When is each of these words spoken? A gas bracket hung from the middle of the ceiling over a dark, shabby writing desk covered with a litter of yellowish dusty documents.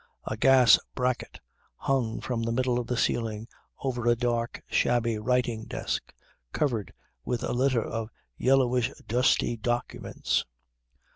A 0.25 0.35
gas 0.35 0.79
bracket 0.95 1.39
hung 1.75 2.21
from 2.21 2.41
the 2.41 2.51
middle 2.51 2.79
of 2.79 2.87
the 2.87 2.97
ceiling 2.97 3.47
over 3.83 4.07
a 4.07 4.15
dark, 4.15 4.63
shabby 4.67 5.19
writing 5.19 5.65
desk 5.65 6.11
covered 6.53 6.91
with 7.23 7.43
a 7.43 7.53
litter 7.53 7.83
of 7.83 8.09
yellowish 8.35 8.91
dusty 9.07 9.57
documents. 9.57 10.43